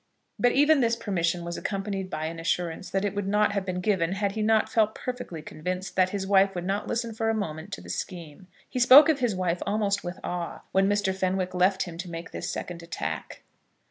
But 0.39 0.53
even 0.53 0.79
this 0.81 0.95
permission 0.95 1.45
was 1.45 1.57
accompanied 1.57 2.09
by 2.09 2.25
an 2.25 2.39
assurance 2.39 2.89
that 2.89 3.05
it 3.05 3.13
would 3.13 3.27
not 3.27 3.51
have 3.51 3.63
been 3.67 3.81
given 3.81 4.13
had 4.13 4.31
he 4.31 4.41
not 4.41 4.67
felt 4.67 4.95
perfectly 4.95 5.43
convinced 5.43 5.95
that 5.95 6.09
his 6.09 6.25
wife 6.25 6.55
would 6.55 6.65
not 6.65 6.87
listen 6.87 7.13
for 7.13 7.29
a 7.29 7.35
moment 7.35 7.71
to 7.73 7.81
the 7.81 7.89
scheme. 7.91 8.47
He 8.67 8.79
spoke 8.79 9.09
of 9.09 9.19
his 9.19 9.35
wife 9.35 9.61
almost 9.63 10.03
with 10.03 10.19
awe, 10.23 10.63
when 10.71 10.89
Mr. 10.89 11.13
Fenwick 11.13 11.53
left 11.53 11.83
him 11.83 11.99
to 11.99 12.09
make 12.09 12.31
this 12.31 12.49
second 12.49 12.81
attack. 12.81 13.43